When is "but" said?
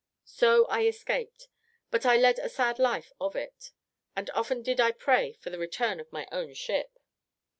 1.91-2.07